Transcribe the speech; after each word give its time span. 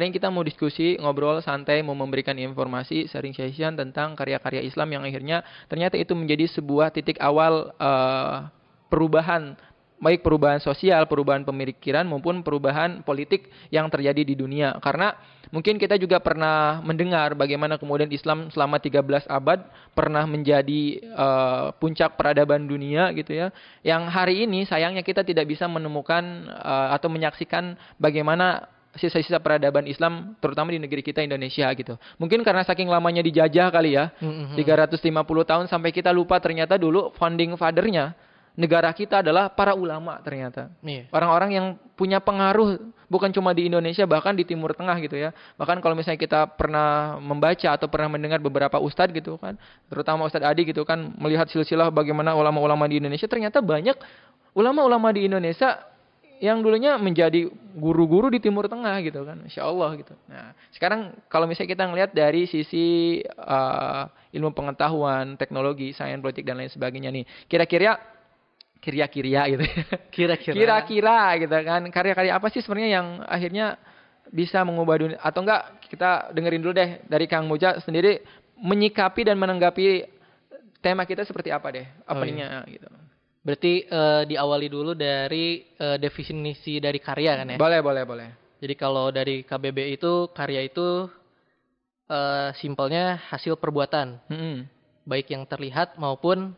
Hari 0.00 0.08
ini 0.08 0.16
kita 0.16 0.32
mau 0.32 0.40
diskusi, 0.40 0.96
ngobrol 0.96 1.44
santai, 1.44 1.84
mau 1.84 1.92
memberikan 1.92 2.32
informasi, 2.32 3.04
sharing 3.04 3.36
session 3.36 3.76
tentang 3.76 4.16
karya-karya 4.16 4.64
Islam 4.64 4.96
yang 4.96 5.04
akhirnya 5.04 5.44
ternyata 5.68 6.00
itu 6.00 6.16
menjadi 6.16 6.48
sebuah 6.56 6.88
titik 6.88 7.20
awal 7.20 7.76
uh, 7.76 8.48
perubahan 8.88 9.60
baik 10.00 10.24
perubahan 10.24 10.56
sosial, 10.56 11.04
perubahan 11.04 11.44
pemikiran 11.44 12.08
maupun 12.08 12.40
perubahan 12.40 13.04
politik 13.04 13.52
yang 13.68 13.92
terjadi 13.92 14.24
di 14.24 14.32
dunia. 14.32 14.80
Karena 14.80 15.12
mungkin 15.52 15.76
kita 15.76 16.00
juga 16.00 16.16
pernah 16.16 16.80
mendengar 16.80 17.36
bagaimana 17.36 17.76
kemudian 17.76 18.08
Islam 18.08 18.48
selama 18.48 18.80
13 18.80 19.28
abad 19.28 19.68
pernah 19.92 20.24
menjadi 20.24 20.96
uh, 21.12 21.76
puncak 21.76 22.16
peradaban 22.16 22.64
dunia 22.64 23.12
gitu 23.12 23.36
ya. 23.36 23.52
Yang 23.84 24.02
hari 24.08 24.48
ini 24.48 24.64
sayangnya 24.64 25.04
kita 25.04 25.28
tidak 25.28 25.44
bisa 25.44 25.68
menemukan 25.68 26.48
uh, 26.48 26.96
atau 26.96 27.12
menyaksikan 27.12 27.76
bagaimana 28.00 28.79
sisa-sisa 28.98 29.38
peradaban 29.38 29.86
Islam 29.86 30.34
terutama 30.42 30.74
di 30.74 30.82
negeri 30.82 31.02
kita 31.04 31.22
Indonesia 31.22 31.70
gitu. 31.74 31.94
Mungkin 32.18 32.42
karena 32.42 32.66
saking 32.66 32.90
lamanya 32.90 33.22
dijajah 33.22 33.70
kali 33.70 33.94
ya. 33.94 34.10
Mm 34.18 34.56
-hmm. 34.58 34.90
350 34.90 35.50
tahun 35.50 35.64
sampai 35.70 35.90
kita 35.94 36.10
lupa 36.10 36.42
ternyata 36.42 36.74
dulu 36.74 37.14
founding 37.14 37.54
fathernya 37.54 38.18
negara 38.58 38.90
kita 38.90 39.22
adalah 39.22 39.48
para 39.52 39.72
ulama 39.78 40.18
ternyata. 40.20 40.68
Iya. 40.82 41.06
Orang-orang 41.14 41.50
yang 41.54 41.66
punya 41.94 42.18
pengaruh 42.18 42.76
bukan 43.06 43.30
cuma 43.30 43.54
di 43.54 43.70
Indonesia 43.70 44.04
bahkan 44.04 44.34
di 44.34 44.42
Timur 44.42 44.74
Tengah 44.74 44.96
gitu 45.00 45.14
ya. 45.16 45.30
Bahkan 45.54 45.78
kalau 45.78 45.94
misalnya 45.94 46.18
kita 46.18 46.50
pernah 46.58 47.16
membaca 47.22 47.68
atau 47.72 47.86
pernah 47.86 48.12
mendengar 48.12 48.42
beberapa 48.42 48.76
ustadz 48.82 49.14
gitu 49.14 49.38
kan, 49.38 49.54
terutama 49.86 50.26
Ustadz 50.26 50.46
Adi 50.46 50.68
gitu 50.68 50.82
kan 50.82 51.14
melihat 51.16 51.46
silsilah 51.48 51.88
bagaimana 51.88 52.34
ulama-ulama 52.34 52.84
di 52.90 52.98
Indonesia 52.98 53.30
ternyata 53.30 53.62
banyak 53.62 53.94
ulama-ulama 54.52 55.14
di 55.14 55.30
Indonesia 55.30 55.78
yang 56.40 56.64
dulunya 56.64 56.96
menjadi 56.96 57.52
guru-guru 57.76 58.32
di 58.32 58.40
Timur 58.40 58.64
Tengah 58.64 58.96
gitu 59.04 59.28
kan, 59.28 59.44
Insya 59.44 59.68
Allah 59.68 59.92
gitu. 60.00 60.16
Nah, 60.24 60.56
sekarang 60.72 61.12
kalau 61.28 61.44
misalnya 61.44 61.76
kita 61.76 61.84
ngelihat 61.84 62.10
dari 62.16 62.48
sisi 62.48 63.20
uh, 63.36 64.08
ilmu 64.32 64.56
pengetahuan, 64.56 65.36
teknologi, 65.36 65.92
sains 65.92 66.24
politik 66.24 66.48
dan 66.48 66.56
lain 66.56 66.72
sebagainya 66.72 67.12
nih, 67.12 67.28
kira-kira 67.44 68.00
kira-kira 68.80 69.44
gitu, 69.52 69.64
kira-kira, 70.16 70.56
kira-kira 70.56 71.20
gitu 71.44 71.56
kan, 71.60 71.84
karya-karya 71.92 72.32
apa 72.32 72.48
sih 72.48 72.64
sebenarnya 72.64 72.90
yang 72.96 73.06
akhirnya 73.28 73.76
bisa 74.32 74.64
mengubah 74.64 74.96
dunia 74.96 75.18
atau 75.20 75.44
enggak 75.44 75.84
kita 75.92 76.32
dengerin 76.32 76.62
dulu 76.64 76.72
deh 76.72 76.90
dari 77.04 77.28
Kang 77.28 77.44
Moja 77.44 77.76
sendiri 77.84 78.24
menyikapi 78.56 79.28
dan 79.28 79.36
menanggapi 79.36 80.08
tema 80.80 81.04
kita 81.04 81.28
seperti 81.28 81.52
apa 81.52 81.68
deh, 81.68 81.84
apanya 82.08 82.64
oh, 82.64 82.72
iya. 82.72 82.80
gitu. 82.80 82.88
Berarti 83.40 83.88
uh, 83.88 84.22
diawali 84.28 84.68
dulu 84.68 84.92
dari 84.92 85.64
uh, 85.80 85.96
definisi 85.96 86.76
dari 86.76 87.00
karya 87.00 87.40
kan 87.40 87.56
ya? 87.56 87.56
Boleh, 87.56 87.80
boleh, 87.80 88.04
boleh. 88.04 88.28
Jadi 88.60 88.74
kalau 88.76 89.08
dari 89.08 89.40
KBB 89.48 89.96
itu 89.96 90.28
karya 90.36 90.60
itu 90.68 91.08
uh, 92.12 92.52
simpelnya 92.60 93.16
hasil 93.32 93.56
perbuatan, 93.56 94.20
hmm. 94.28 94.56
baik 95.08 95.32
yang 95.32 95.48
terlihat 95.48 95.96
maupun 95.96 96.52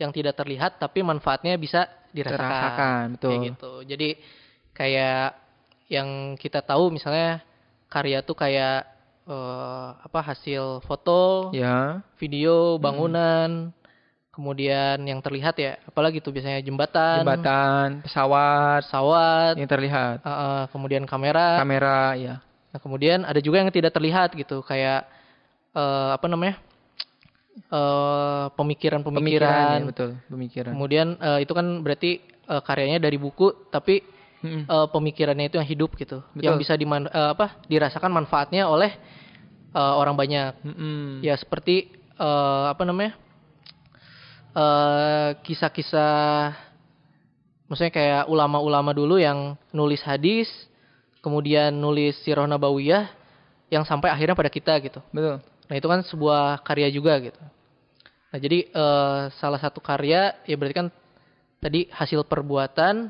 yang 0.00 0.08
tidak 0.08 0.32
terlihat, 0.40 0.80
tapi 0.80 1.04
manfaatnya 1.04 1.52
bisa 1.60 1.84
dirasakan. 2.16 2.40
Terasakan, 2.40 3.04
betul. 3.12 3.28
Kayak 3.28 3.42
gitu. 3.52 3.72
Jadi 3.84 4.08
kayak 4.72 5.28
yang 5.92 6.08
kita 6.40 6.64
tahu 6.64 6.88
misalnya 6.88 7.44
karya 7.92 8.24
tuh 8.24 8.40
kayak 8.40 8.88
uh, 9.28 10.00
apa 10.00 10.32
hasil 10.32 10.80
foto, 10.88 11.52
ya. 11.52 12.00
video, 12.16 12.80
bangunan. 12.80 13.68
Hmm 13.68 13.81
Kemudian 14.32 14.96
yang 15.04 15.20
terlihat 15.20 15.60
ya, 15.60 15.76
apalagi 15.84 16.24
tuh 16.24 16.32
biasanya 16.32 16.64
jembatan, 16.64 17.20
jembatan, 17.20 18.00
pesawat, 18.00 18.80
pesawat 18.88 19.60
yang 19.60 19.68
terlihat. 19.68 20.24
Uh, 20.24 20.32
uh, 20.32 20.60
kemudian 20.72 21.04
kamera, 21.04 21.60
kamera, 21.60 22.16
ya. 22.16 22.40
Nah 22.72 22.80
kemudian 22.80 23.28
ada 23.28 23.36
juga 23.44 23.60
yang 23.60 23.68
tidak 23.68 23.92
terlihat 23.92 24.32
gitu, 24.32 24.64
kayak 24.64 25.04
uh, 25.76 26.16
apa 26.16 26.26
namanya? 26.32 26.56
pemikiran-pemikiran, 28.56 29.52
uh, 29.52 29.84
ya, 29.84 29.88
betul, 29.92 30.10
pemikiran. 30.32 30.72
Kemudian 30.72 31.20
uh, 31.20 31.36
itu 31.36 31.52
kan 31.52 31.84
berarti 31.84 32.24
uh, 32.48 32.64
karyanya 32.64 33.04
dari 33.04 33.20
buku, 33.20 33.68
tapi 33.68 34.00
hmm. 34.40 34.64
uh, 34.64 34.88
pemikirannya 34.88 35.52
itu 35.52 35.60
yang 35.60 35.68
hidup 35.68 35.92
gitu, 36.00 36.24
betul. 36.32 36.40
yang 36.40 36.56
bisa 36.56 36.72
diman 36.72 37.04
uh, 37.12 37.36
apa 37.36 37.60
dirasakan 37.68 38.08
manfaatnya 38.08 38.64
oleh 38.64 38.96
uh, 39.76 40.00
orang 40.00 40.16
banyak. 40.16 40.56
Hmm. 40.64 41.20
Ya 41.20 41.36
seperti 41.36 41.92
uh, 42.16 42.72
apa 42.72 42.88
namanya? 42.88 43.20
Eh, 44.52 45.30
kisah-kisah 45.42 46.52
maksudnya 47.66 47.92
kayak 47.92 48.24
ulama-ulama 48.28 48.92
dulu 48.92 49.16
yang 49.16 49.56
nulis 49.72 50.04
hadis, 50.04 50.48
kemudian 51.24 51.72
nulis 51.72 52.20
sirah 52.20 52.44
nabawiyah 52.44 53.08
yang 53.72 53.88
sampai 53.88 54.12
akhirnya 54.12 54.36
pada 54.36 54.52
kita 54.52 54.76
gitu. 54.84 55.00
Betul. 55.08 55.40
Nah, 55.40 55.74
itu 55.80 55.88
kan 55.88 56.00
sebuah 56.04 56.60
karya 56.60 56.92
juga 56.92 57.16
gitu. 57.16 57.40
Nah, 58.28 58.38
jadi 58.40 58.68
uh, 58.76 59.32
salah 59.40 59.56
satu 59.56 59.80
karya 59.80 60.36
ya 60.44 60.56
berarti 60.56 60.76
kan 60.84 60.88
tadi 61.60 61.88
hasil 61.88 62.24
perbuatan 62.28 63.08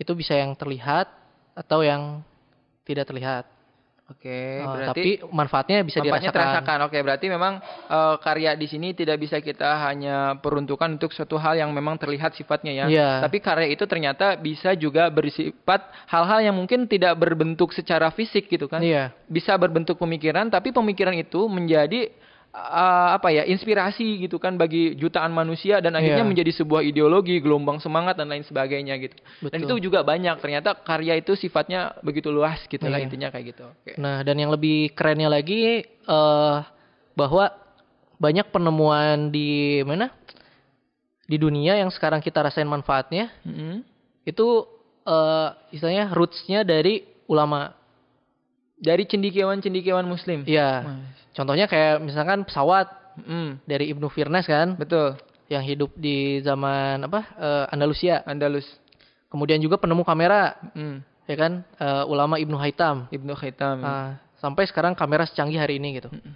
itu 0.00 0.12
bisa 0.16 0.36
yang 0.36 0.56
terlihat 0.56 1.08
atau 1.52 1.84
yang 1.84 2.24
tidak 2.84 3.08
terlihat. 3.08 3.44
Oke, 4.06 4.62
uh, 4.62 4.70
berarti 4.70 5.18
tapi 5.18 5.34
manfaatnya 5.34 5.82
bisa 5.82 5.98
manfaatnya 5.98 6.30
dirasakan. 6.30 6.62
terasakan. 6.62 6.78
Oke, 6.86 6.98
berarti 7.02 7.26
memang 7.26 7.58
uh, 7.90 8.14
karya 8.22 8.54
di 8.54 8.70
sini 8.70 8.94
tidak 8.94 9.18
bisa 9.18 9.42
kita 9.42 9.82
hanya 9.82 10.38
peruntukan 10.38 10.94
untuk 10.94 11.10
suatu 11.10 11.34
hal 11.34 11.58
yang 11.58 11.74
memang 11.74 11.98
terlihat 11.98 12.38
sifatnya 12.38 12.70
ya. 12.70 12.86
Yeah. 12.86 13.14
Tapi 13.26 13.42
karya 13.42 13.66
itu 13.74 13.82
ternyata 13.90 14.38
bisa 14.38 14.78
juga 14.78 15.10
bersifat 15.10 15.90
hal-hal 16.06 16.38
yang 16.38 16.54
mungkin 16.54 16.86
tidak 16.86 17.18
berbentuk 17.18 17.74
secara 17.74 18.14
fisik 18.14 18.46
gitu 18.46 18.70
kan. 18.70 18.78
Iya. 18.78 19.10
Yeah. 19.10 19.26
Bisa 19.26 19.58
berbentuk 19.58 19.98
pemikiran, 19.98 20.54
tapi 20.54 20.70
pemikiran 20.70 21.18
itu 21.18 21.50
menjadi 21.50 22.06
uh, 22.56 23.08
apa 23.16 23.28
ya 23.28 23.42
inspirasi 23.44 24.24
gitu 24.24 24.40
kan 24.40 24.56
bagi 24.56 24.96
jutaan 24.96 25.30
manusia 25.30 25.78
dan 25.84 25.92
akhirnya 25.92 26.24
yeah. 26.24 26.30
menjadi 26.32 26.52
sebuah 26.56 26.80
ideologi 26.80 27.36
gelombang 27.44 27.78
semangat 27.78 28.16
dan 28.16 28.32
lain 28.32 28.42
sebagainya 28.42 28.96
gitu 28.96 29.16
Betul. 29.44 29.52
dan 29.52 29.58
itu 29.60 29.74
juga 29.88 30.00
banyak 30.00 30.40
ternyata 30.40 30.72
karya 30.80 31.20
itu 31.20 31.36
sifatnya 31.36 31.92
begitu 32.00 32.32
luas 32.32 32.64
gitu 32.66 32.80
yeah. 32.88 32.92
lah 32.92 32.98
iya. 32.98 33.06
intinya 33.06 33.28
kayak 33.28 33.46
gitu 33.52 33.64
okay. 33.84 34.00
nah 34.00 34.24
dan 34.24 34.40
yang 34.40 34.48
lebih 34.48 34.96
kerennya 34.96 35.28
lagi 35.28 35.84
uh, 36.08 36.64
bahwa 37.12 37.52
banyak 38.16 38.48
penemuan 38.48 39.28
di 39.28 39.84
mana 39.84 40.08
di 41.28 41.36
dunia 41.36 41.76
yang 41.76 41.92
sekarang 41.92 42.24
kita 42.24 42.40
rasain 42.40 42.68
manfaatnya 42.68 43.28
mm 43.44 43.52
-hmm. 43.52 43.76
itu 44.24 44.64
uh, 45.04 45.52
istilahnya 45.68 46.08
rootsnya 46.16 46.64
dari 46.64 47.04
ulama 47.28 47.74
dari 48.76 49.08
cendikiawan-cendikiawan 49.08 50.04
muslim. 50.04 50.44
Iya. 50.44 50.84
Contohnya 51.32 51.64
kayak 51.68 52.04
misalkan 52.04 52.44
pesawat 52.44 52.88
mm, 53.20 53.64
dari 53.64 53.92
Ibnu 53.92 54.08
Firnas 54.12 54.44
kan? 54.44 54.76
Betul. 54.76 55.16
Yang 55.48 55.64
hidup 55.74 55.90
di 55.96 56.40
zaman 56.44 57.04
apa? 57.08 57.20
Uh, 57.36 57.64
Andalusia. 57.72 58.20
Andalus. 58.28 58.68
Kemudian 59.32 59.60
juga 59.60 59.80
penemu 59.80 60.04
kamera. 60.04 60.60
Mm. 60.76 61.00
Ya 61.26 61.36
kan? 61.36 61.52
Uh, 61.80 62.04
ulama 62.08 62.36
Ibnu 62.36 62.56
Haitam. 62.60 63.08
Ibnu 63.08 63.32
Haitam. 63.36 63.80
Uh, 63.80 64.12
sampai 64.40 64.68
sekarang 64.68 64.92
kamera 64.92 65.24
secanggih 65.24 65.60
hari 65.60 65.80
ini 65.80 66.00
gitu. 66.00 66.12
Mm. 66.12 66.32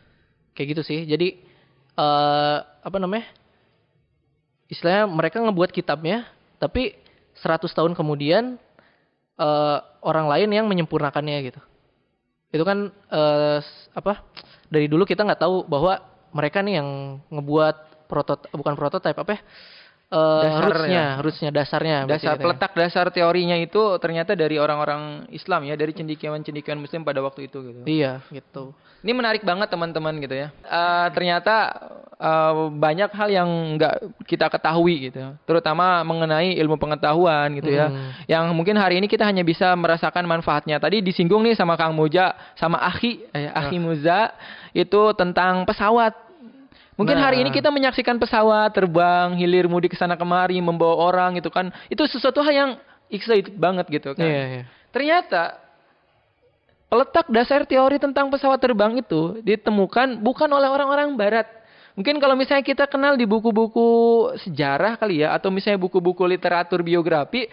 Kayak 0.56 0.68
gitu 0.76 0.82
sih. 0.84 1.00
Jadi 1.04 1.40
uh, 2.00 2.64
apa 2.64 2.96
namanya? 2.96 3.28
Istilahnya 4.70 5.10
mereka 5.10 5.42
ngebuat 5.42 5.74
kitabnya, 5.74 6.30
tapi 6.62 6.94
100 7.42 7.66
tahun 7.74 7.92
kemudian 7.98 8.54
uh, 9.34 9.78
orang 9.98 10.30
lain 10.30 10.48
yang 10.54 10.70
menyempurnakannya 10.70 11.36
gitu 11.50 11.60
itu 12.50 12.62
kan 12.66 12.90
uh, 13.10 13.58
apa 13.94 14.26
dari 14.70 14.90
dulu 14.90 15.06
kita 15.06 15.22
nggak 15.22 15.42
tahu 15.42 15.66
bahwa 15.66 16.02
mereka 16.34 16.62
nih 16.62 16.82
yang 16.82 17.18
ngebuat 17.30 18.06
protot 18.10 18.46
bukan 18.54 18.74
prototipe 18.74 19.18
apa 19.18 19.32
ya 19.38 19.40
uh, 20.10 20.42
dasarnya, 20.42 20.66
rootsnya, 20.66 21.04
rootsnya 21.22 21.50
dasarnya. 21.50 21.96
Dasar 22.06 22.36
peletak 22.36 22.72
dasar 22.74 23.06
teorinya 23.14 23.56
itu 23.56 23.78
ternyata 24.02 24.34
dari 24.34 24.58
orang-orang 24.58 25.30
Islam 25.30 25.66
ya, 25.66 25.74
dari 25.78 25.94
cendikiawan-cendikiawan 25.94 26.82
Muslim 26.82 27.06
pada 27.06 27.22
waktu 27.22 27.46
itu 27.46 27.58
gitu. 27.62 27.80
Iya, 27.86 28.22
gitu. 28.34 28.74
Ini 29.00 29.12
menarik 29.16 29.42
banget 29.46 29.72
teman-teman 29.72 30.12
gitu 30.20 30.36
ya. 30.36 30.52
Uh, 30.66 31.08
ternyata 31.14 31.88
uh, 32.20 32.68
banyak 32.68 33.10
hal 33.10 33.28
yang 33.32 33.48
nggak 33.80 33.96
kita 34.28 34.46
ketahui 34.52 35.10
gitu, 35.10 35.32
terutama 35.48 36.04
mengenai 36.04 36.54
ilmu 36.60 36.76
pengetahuan 36.76 37.56
gitu 37.56 37.72
ya, 37.72 37.88
hmm. 37.88 38.28
yang 38.28 38.44
mungkin 38.52 38.76
hari 38.76 39.00
ini 39.00 39.08
kita 39.08 39.24
hanya 39.24 39.40
bisa 39.40 39.72
merasakan 39.74 40.28
manfaatnya. 40.28 40.76
Tadi 40.76 41.00
disinggung 41.00 41.40
nih 41.42 41.56
sama 41.56 41.74
Kang 41.80 41.96
Moja, 41.96 42.36
sama 42.54 42.78
Akhi, 42.84 43.24
eh, 43.32 43.48
Akhi 43.48 43.80
Muza 43.80 44.36
itu 44.76 45.16
tentang 45.16 45.64
pesawat 45.64 46.30
Mungkin 47.00 47.16
nah. 47.16 47.32
hari 47.32 47.40
ini 47.40 47.48
kita 47.48 47.72
menyaksikan 47.72 48.20
pesawat 48.20 48.76
terbang, 48.76 49.32
hilir 49.32 49.64
mudik 49.72 49.96
ke 49.96 49.96
sana 49.96 50.20
kemari, 50.20 50.60
membawa 50.60 51.08
orang 51.08 51.40
gitu 51.40 51.48
kan. 51.48 51.72
Itu 51.88 52.04
sesuatu 52.04 52.44
hal 52.44 52.52
yang 52.52 52.70
excited 53.08 53.56
banget 53.56 53.88
gitu 53.88 54.12
kan. 54.12 54.20
Yeah, 54.20 54.46
yeah. 54.60 54.64
Ternyata 54.92 55.56
letak 56.92 57.32
dasar 57.32 57.64
teori 57.64 57.96
tentang 57.96 58.28
pesawat 58.28 58.60
terbang 58.60 59.00
itu 59.00 59.40
ditemukan 59.40 60.20
bukan 60.20 60.50
oleh 60.52 60.68
orang-orang 60.68 61.16
barat. 61.16 61.48
Mungkin 61.98 62.22
kalau 62.22 62.38
misalnya 62.38 62.62
kita 62.62 62.86
kenal 62.86 63.18
di 63.18 63.26
buku-buku 63.26 63.88
sejarah 64.46 64.94
kali 64.96 65.26
ya 65.26 65.34
atau 65.34 65.50
misalnya 65.50 65.80
buku-buku 65.82 66.22
literatur 66.26 66.86
biografi 66.86 67.50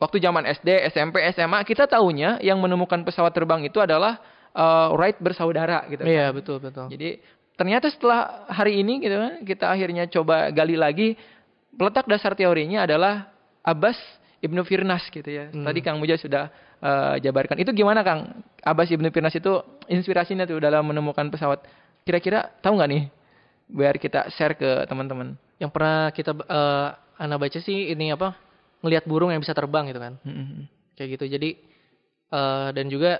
waktu 0.00 0.16
zaman 0.20 0.44
SD, 0.48 0.92
SMP, 0.92 1.20
SMA 1.32 1.60
kita 1.64 1.88
tahunya 1.88 2.40
yang 2.44 2.60
menemukan 2.60 3.00
pesawat 3.04 3.32
terbang 3.32 3.64
itu 3.64 3.80
adalah 3.80 4.20
uh, 4.56 4.92
right 4.96 5.16
bersaudara 5.20 5.84
gitu. 5.92 6.04
Iya, 6.04 6.32
kan. 6.32 6.36
betul, 6.36 6.56
betul. 6.60 6.86
Jadi 6.92 7.20
ternyata 7.56 7.88
setelah 7.88 8.48
hari 8.52 8.80
ini 8.80 9.00
gitu 9.00 9.16
kan 9.16 9.34
kita 9.44 9.64
akhirnya 9.72 10.04
coba 10.12 10.52
gali 10.52 10.76
lagi 10.76 11.16
peletak 11.72 12.04
dasar 12.04 12.36
teorinya 12.36 12.84
adalah 12.84 13.32
Abbas 13.64 13.96
Ibnu 14.40 14.64
Firnas 14.64 15.04
gitu 15.08 15.28
ya. 15.28 15.48
Hmm. 15.48 15.64
Tadi 15.64 15.80
Kang 15.80 15.96
Muja 16.00 16.16
sudah 16.20 16.52
uh, 16.80 17.16
jabarkan. 17.20 17.56
Itu 17.60 17.72
gimana 17.72 18.04
Kang? 18.04 18.44
Abbas 18.60 18.92
Ibnu 18.92 19.08
Firnas 19.12 19.36
itu 19.36 19.60
inspirasinya 19.88 20.44
tuh 20.44 20.60
dalam 20.60 20.84
menemukan 20.84 21.28
pesawat. 21.32 21.64
Kira-kira 22.06 22.52
tahu 22.60 22.78
nggak 22.78 22.90
nih? 22.92 23.02
Biar 23.66 23.98
kita 23.98 24.30
share 24.34 24.54
ke 24.54 24.86
teman-teman. 24.86 25.34
Yang 25.58 25.70
pernah 25.74 26.10
kita 26.14 26.32
uh, 26.34 26.88
anak 27.18 27.38
baca 27.48 27.58
sih 27.58 27.90
ini 27.90 28.14
apa? 28.14 28.36
Ngelihat 28.84 29.04
burung 29.08 29.32
yang 29.34 29.42
bisa 29.42 29.56
terbang 29.56 29.90
gitu 29.90 30.00
kan. 30.00 30.14
Hmm. 30.22 30.70
Kayak 30.94 31.08
gitu. 31.18 31.24
Jadi 31.38 31.50
uh, 32.30 32.70
dan 32.70 32.86
juga 32.86 33.18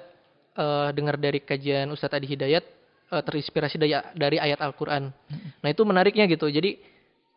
uh, 0.55 0.95
dengar 0.95 1.19
dari 1.19 1.43
kajian 1.43 1.91
Ustadz 1.91 2.17
Adi 2.17 2.29
Hidayat 2.31 2.65
uh, 3.11 3.23
terinspirasi 3.25 3.77
dari, 3.81 3.95
dari 4.15 4.37
ayat 4.39 4.63
Al-Qur'an. 4.63 5.11
Hmm. 5.11 5.51
Nah, 5.65 5.69
itu 5.73 5.83
menariknya 5.83 6.31
gitu. 6.31 6.47
Jadi 6.47 6.79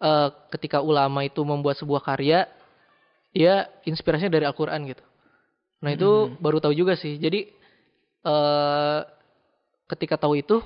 uh, 0.03 0.29
ketika 0.53 0.83
ulama 0.83 1.25
itu 1.25 1.41
membuat 1.41 1.79
sebuah 1.79 2.03
karya 2.03 2.47
dia 3.29 3.69
inspirasinya 3.85 4.33
dari 4.33 4.45
Al-Quran 4.45 4.89
gitu. 4.89 5.03
Nah 5.85 5.93
itu 5.93 6.09
hmm. 6.09 6.41
baru 6.41 6.57
tahu 6.59 6.73
juga 6.73 6.97
sih. 6.97 7.21
Jadi 7.21 7.45
uh, 8.25 9.05
ketika 9.85 10.17
tahu 10.17 10.39
itu, 10.39 10.59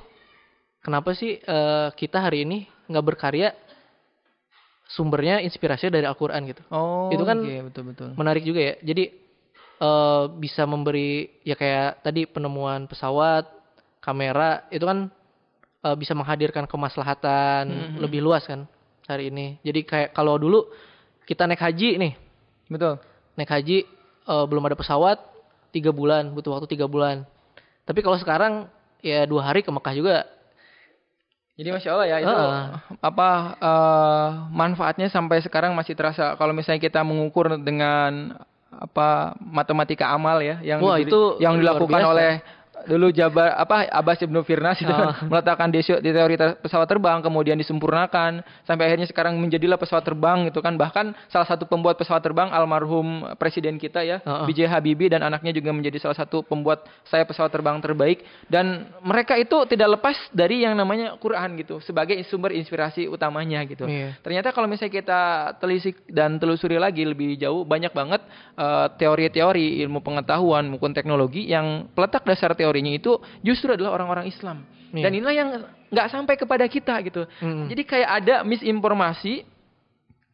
kenapa 0.83 1.15
sih 1.15 1.39
uh, 1.47 1.89
kita 1.95 2.19
hari 2.19 2.43
ini 2.45 2.67
nggak 2.91 3.05
berkarya? 3.05 3.55
Sumbernya 4.83 5.41
inspirasinya 5.41 5.97
dari 5.97 6.05
Al-Quran 6.05 6.43
gitu. 6.53 6.61
Oh, 6.69 7.09
itu 7.09 7.23
kan 7.23 7.39
okay, 7.39 7.63
betul 7.65 7.83
betul. 7.89 8.09
Menarik 8.19 8.43
juga 8.45 8.61
ya. 8.61 8.73
Jadi 8.83 9.09
uh, 9.81 10.29
bisa 10.29 10.67
memberi 10.67 11.41
ya 11.41 11.55
kayak 11.57 12.03
tadi 12.05 12.27
penemuan 12.29 12.85
pesawat, 12.85 13.47
kamera 14.03 14.67
itu 14.69 14.83
kan 14.85 15.09
uh, 15.81 15.95
bisa 15.97 16.13
menghadirkan 16.13 16.67
kemaslahatan 16.69 17.63
mm 17.71 17.79
-hmm. 17.79 17.97
lebih 18.03 18.21
luas 18.21 18.45
kan 18.45 18.67
hari 19.07 19.33
ini. 19.33 19.57
Jadi 19.65 19.81
kayak 19.87 20.09
kalau 20.13 20.37
dulu 20.37 20.67
kita 21.23 21.47
naik 21.47 21.63
haji 21.63 21.95
nih, 21.97 22.13
Betul. 22.71 22.99
Naik 23.35 23.49
haji 23.49 23.77
uh, 24.29 24.45
belum 24.49 24.63
ada 24.65 24.77
pesawat 24.77 25.19
tiga 25.73 25.89
bulan 25.89 26.31
butuh 26.31 26.57
waktu 26.57 26.69
tiga 26.69 26.85
bulan. 26.85 27.25
Tapi 27.83 27.99
kalau 28.05 28.17
sekarang 28.17 28.69
ya 29.03 29.25
dua 29.27 29.45
hari 29.45 29.65
ke 29.65 29.69
Mekah 29.73 29.95
juga. 29.95 30.17
Jadi 31.53 31.69
masya 31.69 31.89
Allah 31.93 32.07
ya 32.09 32.17
itu 32.17 32.33
uh. 32.33 32.81
apa 32.97 33.29
uh, 33.61 34.27
manfaatnya 34.49 35.05
sampai 35.13 35.37
sekarang 35.45 35.77
masih 35.77 35.93
terasa. 35.93 36.33
Kalau 36.33 36.49
misalnya 36.49 36.81
kita 36.81 37.05
mengukur 37.05 37.61
dengan 37.61 38.33
apa 38.73 39.37
matematika 39.37 40.09
amal 40.09 40.41
ya 40.41 40.57
yang 40.65 40.81
Wah, 40.81 40.97
itu 40.97 41.37
yang 41.37 41.61
dilakukan 41.61 42.01
oleh 42.01 42.41
dulu 42.87 43.09
Jabar 43.13 43.55
apa 43.55 43.87
Abbas 43.87 44.19
Ibnu 44.23 44.43
Firnas 44.43 44.79
itu 44.79 44.91
oh. 44.91 45.11
meletakkan 45.31 45.71
di, 45.71 45.79
di 45.79 46.11
teori 46.11 46.35
pesawat 46.59 46.87
terbang 46.87 47.19
kemudian 47.23 47.55
disempurnakan 47.55 48.43
sampai 48.67 48.83
akhirnya 48.91 49.07
sekarang 49.07 49.39
menjadilah 49.39 49.79
pesawat 49.79 50.03
terbang 50.03 50.47
gitu 50.49 50.59
kan 50.59 50.75
bahkan 50.75 51.15
salah 51.31 51.47
satu 51.47 51.67
pembuat 51.67 51.95
pesawat 51.95 52.23
terbang 52.23 52.51
almarhum 52.51 53.35
presiden 53.39 53.79
kita 53.79 54.03
ya 54.03 54.19
oh. 54.25 54.45
B.J. 54.49 54.67
Habibie 54.67 55.07
dan 55.07 55.23
anaknya 55.23 55.55
juga 55.55 55.71
menjadi 55.71 55.99
salah 56.03 56.17
satu 56.17 56.43
pembuat 56.43 56.83
saya 57.07 57.23
pesawat 57.23 57.51
terbang 57.53 57.79
terbaik 57.79 58.25
dan 58.49 58.91
mereka 59.03 59.37
itu 59.39 59.63
tidak 59.69 59.99
lepas 59.99 60.17
dari 60.31 60.63
yang 60.65 60.75
namanya 60.75 61.15
Quran 61.19 61.55
gitu 61.59 61.79
sebagai 61.83 62.19
sumber 62.27 62.55
inspirasi 62.55 63.05
utamanya 63.07 63.61
gitu. 63.67 63.85
Yeah. 63.85 64.17
Ternyata 64.25 64.51
kalau 64.51 64.65
misalnya 64.65 64.93
kita 64.99 65.21
telisik 65.61 66.03
dan 66.09 66.41
telusuri 66.41 66.81
lagi 66.81 67.05
lebih 67.05 67.37
jauh 67.37 67.63
banyak 67.67 67.93
banget 67.93 68.21
eh, 68.57 68.87
teori-teori 68.97 69.67
uh, 69.79 69.83
ilmu 69.87 69.99
pengetahuan 70.01 70.65
maupun 70.67 70.91
teknologi 70.95 71.45
yang 71.45 71.87
peletak 71.93 72.25
dasar 72.25 72.57
teori 72.57 72.72
teorinya 72.73 72.97
itu 72.97 73.21
justru 73.45 73.77
adalah 73.77 73.93
orang-orang 73.93 74.25
Islam. 74.25 74.65
Yeah. 74.89 75.05
Dan 75.05 75.21
inilah 75.21 75.33
yang 75.37 75.49
nggak 75.93 76.07
sampai 76.09 76.33
kepada 76.33 76.65
kita 76.65 76.97
gitu. 77.05 77.29
Mm. 77.37 77.69
Jadi 77.69 77.81
kayak 77.85 78.09
ada 78.09 78.35
misinformasi 78.41 79.45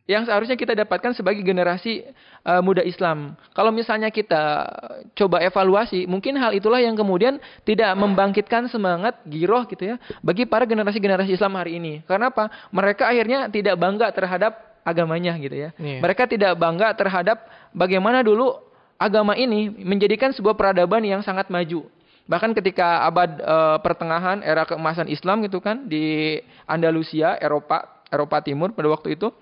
yang 0.09 0.25
seharusnya 0.25 0.57
kita 0.57 0.73
dapatkan 0.73 1.13
sebagai 1.13 1.43
generasi 1.45 2.01
uh, 2.41 2.63
muda 2.65 2.81
Islam. 2.81 3.37
Kalau 3.53 3.69
misalnya 3.69 4.09
kita 4.09 4.65
coba 5.13 5.37
evaluasi, 5.43 6.09
mungkin 6.09 6.33
hal 6.39 6.55
itulah 6.57 6.81
yang 6.81 6.97
kemudian 6.97 7.37
tidak 7.61 7.93
membangkitkan 7.93 8.65
semangat 8.73 9.21
giroh 9.29 9.69
gitu 9.69 9.93
ya 9.93 9.95
bagi 10.25 10.49
para 10.49 10.65
generasi-generasi 10.65 11.35
Islam 11.35 11.53
hari 11.59 11.77
ini. 11.77 12.01
Karena 12.09 12.33
apa? 12.33 12.49
Mereka 12.73 13.05
akhirnya 13.05 13.51
tidak 13.53 13.77
bangga 13.77 14.09
terhadap 14.09 14.81
agamanya 14.81 15.37
gitu 15.37 15.53
ya. 15.53 15.69
Yeah. 15.77 16.01
Mereka 16.01 16.25
tidak 16.25 16.57
bangga 16.57 16.89
terhadap 16.97 17.45
bagaimana 17.69 18.25
dulu 18.25 18.57
agama 18.97 19.37
ini 19.37 19.69
menjadikan 19.71 20.33
sebuah 20.33 20.57
peradaban 20.57 21.05
yang 21.05 21.21
sangat 21.21 21.53
maju. 21.53 21.85
Bahkan 22.29 22.53
ketika 22.53 23.09
abad 23.09 23.41
e, 23.41 23.55
pertengahan 23.81 24.45
era 24.45 24.61
keemasan 24.61 25.09
Islam 25.09 25.41
gitu 25.41 25.57
kan 25.57 25.89
di 25.89 26.37
Andalusia, 26.69 27.41
Eropa, 27.41 28.05
Eropa 28.13 28.37
Timur 28.45 28.69
pada 28.77 28.93
waktu 28.93 29.17
itu 29.17 29.33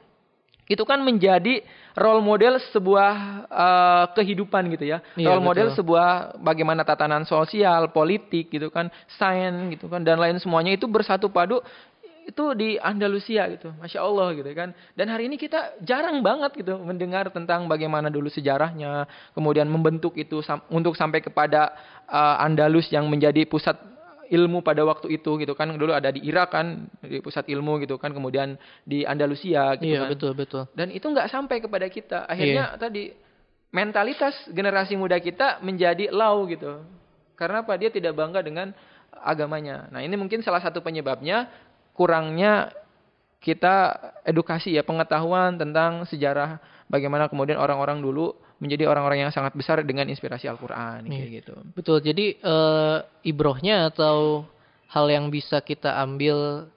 itu 0.67 0.83
kan 0.83 0.99
menjadi 0.99 1.63
role 1.95 2.19
model 2.19 2.59
sebuah 2.75 3.13
uh, 3.47 4.05
kehidupan 4.11 4.67
gitu 4.75 4.85
ya. 4.91 4.99
Iya, 5.15 5.31
role 5.31 5.39
betul. 5.39 5.47
model 5.47 5.67
sebuah 5.79 6.07
bagaimana 6.43 6.83
tatanan 6.83 7.23
sosial, 7.23 7.89
politik 7.95 8.51
gitu 8.51 8.67
kan, 8.67 8.91
sains 9.15 9.71
gitu 9.71 9.87
kan 9.87 10.03
dan 10.03 10.19
lain 10.19 10.35
semuanya 10.43 10.75
itu 10.75 10.83
bersatu 10.85 11.31
padu 11.31 11.63
itu 12.27 12.43
di 12.59 12.75
Andalusia 12.75 13.47
gitu, 13.47 13.71
masya 13.79 14.03
Allah 14.03 14.35
gitu 14.35 14.51
kan. 14.51 14.75
Dan 14.99 15.07
hari 15.07 15.31
ini 15.31 15.39
kita 15.39 15.79
jarang 15.79 16.19
banget 16.19 16.59
gitu 16.59 16.75
mendengar 16.83 17.31
tentang 17.31 17.71
bagaimana 17.71 18.11
dulu 18.11 18.27
sejarahnya, 18.27 19.07
kemudian 19.31 19.71
membentuk 19.71 20.11
itu 20.19 20.43
sam 20.43 20.59
untuk 20.67 20.99
sampai 20.99 21.23
kepada 21.23 21.71
uh, 22.11 22.43
Andalus 22.43 22.91
yang 22.91 23.07
menjadi 23.07 23.47
pusat 23.47 23.79
ilmu 24.27 24.59
pada 24.59 24.83
waktu 24.83 25.15
itu 25.15 25.39
gitu 25.39 25.55
kan. 25.55 25.71
Dulu 25.71 25.95
ada 25.95 26.11
di 26.11 26.19
Irak 26.27 26.51
kan 26.51 26.91
di 26.99 27.23
pusat 27.23 27.47
ilmu 27.47 27.79
gitu 27.79 27.95
kan 27.95 28.11
kemudian 28.11 28.59
di 28.83 29.07
Andalusia 29.07 29.79
gitu 29.79 29.95
iya, 29.95 30.03
kan. 30.03 30.11
betul 30.11 30.31
betul. 30.35 30.63
Dan 30.75 30.91
itu 30.91 31.07
nggak 31.07 31.31
sampai 31.31 31.63
kepada 31.63 31.87
kita. 31.87 32.27
Akhirnya 32.27 32.75
iya. 32.75 32.79
tadi 32.79 33.03
mentalitas 33.71 34.35
generasi 34.51 34.99
muda 34.99 35.15
kita 35.15 35.63
menjadi 35.63 36.11
low 36.11 36.43
gitu. 36.51 36.83
Karena 37.39 37.63
apa? 37.63 37.79
Dia 37.79 37.87
tidak 37.87 38.19
bangga 38.19 38.43
dengan 38.43 38.75
agamanya. 39.23 39.89
Nah 39.89 40.03
ini 40.03 40.13
mungkin 40.19 40.43
salah 40.43 40.61
satu 40.61 40.83
penyebabnya 40.83 41.49
kurangnya 41.97 42.69
kita 43.41 43.97
edukasi 44.21 44.77
ya 44.77 44.85
pengetahuan 44.85 45.57
tentang 45.57 46.05
sejarah 46.05 46.61
bagaimana 46.85 47.25
kemudian 47.25 47.57
orang-orang 47.57 47.99
dulu 47.99 48.37
menjadi 48.57 48.89
orang-orang 48.89 49.27
yang 49.27 49.33
sangat 49.33 49.53
besar 49.53 49.81
dengan 49.85 50.09
inspirasi 50.09 50.49
Al-Qur'an 50.49 51.05
kayak 51.05 51.29
iya. 51.29 51.37
gitu. 51.41 51.53
Betul. 51.77 52.01
Jadi 52.01 52.41
e, 52.41 52.55
ibrohnya 53.29 53.93
atau 53.93 54.45
hal 54.89 55.05
yang 55.13 55.29
bisa 55.29 55.61
kita 55.61 55.93
ambil 56.01 56.69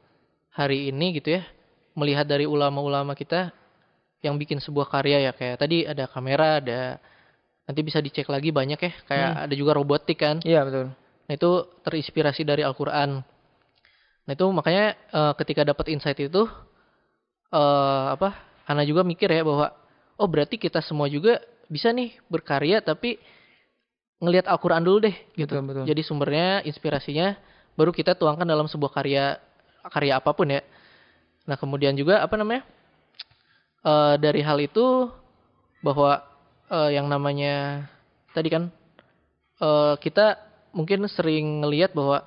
hari 0.53 0.93
ini 0.93 1.17
gitu 1.17 1.41
ya, 1.41 1.43
melihat 1.97 2.29
dari 2.29 2.45
ulama-ulama 2.45 3.17
kita 3.17 3.53
yang 4.21 4.37
bikin 4.37 4.61
sebuah 4.61 4.93
karya 4.93 5.25
ya 5.25 5.33
kayak 5.33 5.57
tadi 5.57 5.89
ada 5.89 6.05
kamera, 6.05 6.61
ada 6.61 7.01
nanti 7.65 7.81
bisa 7.81 8.05
dicek 8.05 8.29
lagi 8.29 8.53
banyak 8.53 8.77
ya, 8.77 8.93
kayak 9.09 9.31
hmm. 9.33 9.45
ada 9.49 9.55
juga 9.57 9.73
robotik 9.73 10.21
kan. 10.21 10.45
Iya, 10.45 10.69
betul. 10.69 10.93
Nah, 11.31 11.33
itu 11.33 11.51
terinspirasi 11.87 12.43
dari 12.45 12.61
Al-Qur'an. 12.67 13.23
Nah 14.29 14.33
itu 14.37 14.47
makanya 14.53 14.97
uh, 15.11 15.33
ketika 15.39 15.65
dapat 15.65 15.93
insight 15.93 16.19
itu 16.21 16.49
uh, 17.53 18.07
apa? 18.15 18.37
Ana 18.69 18.87
juga 18.87 19.03
mikir 19.03 19.27
ya 19.31 19.43
bahwa 19.43 19.75
oh 20.21 20.29
berarti 20.29 20.61
kita 20.61 20.79
semua 20.85 21.11
juga 21.11 21.43
bisa 21.71 21.91
nih 21.91 22.19
berkarya 22.31 22.83
tapi 22.83 23.19
ngelihat 24.21 24.47
Al-Qur'an 24.47 24.85
dulu 24.85 25.09
deh 25.09 25.17
gitu. 25.35 25.49
Betul, 25.57 25.65
betul. 25.67 25.85
Jadi 25.89 26.03
sumbernya, 26.05 26.61
inspirasinya 26.63 27.35
baru 27.75 27.91
kita 27.91 28.15
tuangkan 28.15 28.45
dalam 28.45 28.69
sebuah 28.69 28.93
karya 28.93 29.41
karya 29.89 30.21
apa 30.21 30.31
pun 30.37 30.53
ya. 30.53 30.61
Nah, 31.49 31.57
kemudian 31.57 31.97
juga 31.97 32.21
apa 32.21 32.37
namanya? 32.37 32.63
Uh, 33.81 34.21
dari 34.21 34.45
hal 34.45 34.61
itu 34.61 35.09
bahwa 35.81 36.21
uh, 36.69 36.93
yang 36.93 37.09
namanya 37.09 37.89
tadi 38.37 38.53
kan 38.53 38.69
uh, 39.65 39.97
kita 39.97 40.37
mungkin 40.77 41.09
sering 41.09 41.65
ngelihat 41.65 41.97
bahwa 41.97 42.21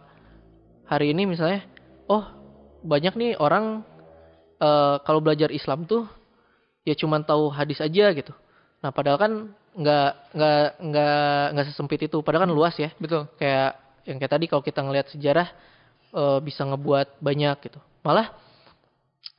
hari 0.89 1.13
ini 1.13 1.29
misalnya 1.29 1.62
oh 2.13 2.24
banyak 2.86 3.13
nih 3.17 3.32
orang 3.41 3.82
uh, 4.62 5.01
kalau 5.01 5.24
belajar 5.24 5.50
Islam 5.50 5.89
tuh 5.89 6.05
ya 6.86 6.93
cuman 6.93 7.24
tahu 7.24 7.50
hadis 7.50 7.79
aja 7.79 8.12
gitu. 8.13 8.36
Nah 8.84 8.91
padahal 8.91 9.17
kan 9.17 9.32
nggak 9.74 10.12
nggak 10.36 10.65
nggak 10.84 11.43
nggak 11.55 11.65
sesempit 11.72 12.01
itu. 12.05 12.20
Padahal 12.22 12.46
kan 12.46 12.51
hmm. 12.51 12.60
luas 12.60 12.75
ya. 12.77 12.91
Betul. 13.00 13.25
Kayak 13.39 13.79
yang 14.03 14.17
kayak 14.20 14.34
tadi 14.36 14.46
kalau 14.51 14.62
kita 14.62 14.79
ngelihat 14.84 15.08
sejarah 15.10 15.48
uh, 16.13 16.39
bisa 16.43 16.62
ngebuat 16.67 17.24
banyak 17.24 17.58
gitu. 17.72 17.79
Malah 18.03 18.36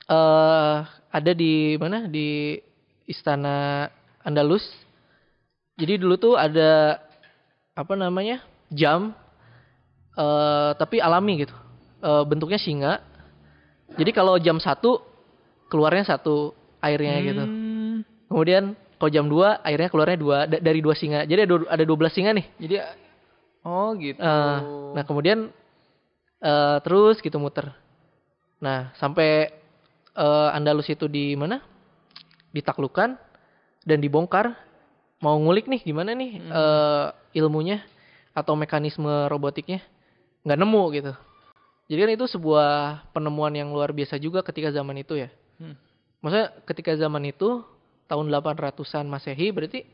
uh, 0.09 0.89
ada 1.13 1.33
di 1.37 1.77
mana 1.77 2.09
di 2.09 2.59
istana 3.05 3.87
Andalus. 4.25 4.65
Jadi 5.77 6.01
dulu 6.01 6.17
tuh 6.17 6.35
ada 6.41 7.03
apa 7.75 7.95
namanya 7.99 8.41
jam 8.71 9.13
uh, 10.15 10.71
tapi 10.79 11.03
alami 11.03 11.43
gitu 11.43 11.64
e, 12.05 12.11
bentuknya 12.29 12.61
singa. 12.61 13.01
Jadi 13.97 14.11
kalau 14.13 14.37
jam 14.37 14.61
satu 14.61 15.01
keluarnya 15.73 16.05
satu 16.05 16.53
airnya 16.85 17.17
gitu. 17.25 17.45
hmm. 17.45 18.05
gitu. 18.05 18.29
Kemudian 18.29 18.65
kalau 19.01 19.11
jam 19.11 19.27
2 19.29 19.65
airnya 19.65 19.89
keluarnya 19.89 20.19
dua 20.21 20.39
dari 20.45 20.81
dua 20.85 20.93
singa. 20.93 21.25
Jadi 21.25 21.41
ada 21.49 21.55
ada 21.81 21.85
12 21.85 22.15
singa 22.15 22.31
nih. 22.37 22.47
Jadi 22.61 22.75
Oh 23.65 23.97
gitu. 23.97 24.21
Uh, 24.21 24.93
nah 24.93 25.03
kemudian 25.09 25.49
uh, 26.45 26.77
terus 26.85 27.17
gitu 27.25 27.41
muter. 27.41 27.73
Nah 28.61 28.93
sampai 29.01 29.49
uh, 30.13 30.53
Andalus 30.53 30.93
itu 30.93 31.09
di 31.09 31.33
mana? 31.33 31.65
Ditaklukkan 32.53 33.17
dan 33.89 33.99
dibongkar. 34.05 34.53
Mau 35.25 35.41
ngulik 35.41 35.65
nih 35.65 35.81
gimana 35.81 36.13
nih 36.13 36.45
hmm. 36.45 36.53
uh, 36.53 37.07
ilmunya 37.33 37.81
atau 38.37 38.53
mekanisme 38.53 39.25
robotiknya? 39.33 39.81
Nggak 40.45 40.61
nemu 40.61 40.83
gitu. 40.93 41.13
Jadi 41.85 42.01
kan 42.01 42.11
itu 42.17 42.25
sebuah 42.25 43.05
penemuan 43.13 43.53
yang 43.53 43.69
luar 43.69 43.93
biasa 43.93 44.17
juga 44.17 44.41
ketika 44.41 44.73
zaman 44.73 44.97
itu 45.05 45.21
ya. 45.21 45.29
Hmm. 45.61 45.77
Maksudnya 46.25 46.49
ketika 46.65 46.97
zaman 46.97 47.29
itu 47.29 47.61
tahun 48.09 48.33
800-an 48.33 49.05
Masehi 49.05 49.53
berarti 49.53 49.85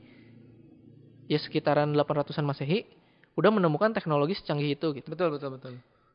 ya 1.26 1.38
sekitaran 1.42 1.90
800-an 1.90 2.46
Masehi 2.46 2.86
udah 3.34 3.50
menemukan 3.50 3.90
teknologi 3.90 4.38
secanggih 4.38 4.78
itu 4.78 4.94
gitu. 4.94 5.06
Betul 5.10 5.34
betul 5.34 5.58
betul. 5.58 5.72